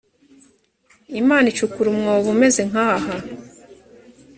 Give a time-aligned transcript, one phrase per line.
[1.21, 3.13] imana icukura umwobo umeze nkaha